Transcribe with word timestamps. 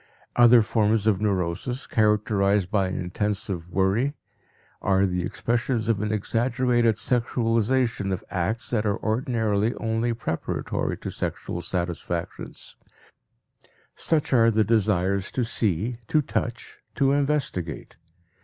Other 0.35 0.63
forms 0.63 1.05
of 1.05 1.21
neurosis, 1.21 1.85
characterized 1.85 2.71
by 2.71 2.87
intensive 2.87 3.69
worry, 3.69 4.15
are 4.81 5.05
the 5.05 5.21
expression 5.23 5.75
of 5.75 6.01
an 6.01 6.11
exaggerated 6.11 6.95
sexualization 6.95 8.11
of 8.11 8.23
acts 8.31 8.71
that 8.71 8.83
are 8.83 8.97
ordinarily 8.97 9.75
only 9.75 10.11
preparatory 10.15 10.97
to 10.97 11.11
sexual 11.11 11.61
satisfactions; 11.61 12.75
such 13.95 14.33
are 14.33 14.49
the 14.49 14.63
desires 14.63 15.29
to 15.33 15.45
see, 15.45 15.99
to 16.07 16.23
touch, 16.23 16.79
to 16.95 17.11
investigate. 17.11 17.97